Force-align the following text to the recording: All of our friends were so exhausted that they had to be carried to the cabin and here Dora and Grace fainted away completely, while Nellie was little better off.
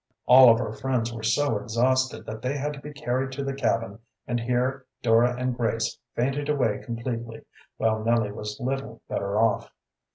All 0.25 0.49
of 0.49 0.59
our 0.59 0.73
friends 0.73 1.13
were 1.13 1.21
so 1.21 1.57
exhausted 1.59 2.25
that 2.25 2.41
they 2.41 2.57
had 2.57 2.73
to 2.73 2.79
be 2.79 2.91
carried 2.91 3.31
to 3.33 3.43
the 3.43 3.53
cabin 3.53 3.99
and 4.25 4.39
here 4.39 4.87
Dora 5.03 5.35
and 5.37 5.55
Grace 5.55 5.99
fainted 6.15 6.49
away 6.49 6.81
completely, 6.83 7.45
while 7.77 8.03
Nellie 8.03 8.31
was 8.31 8.59
little 8.59 9.03
better 9.07 9.37
off. 9.37 9.69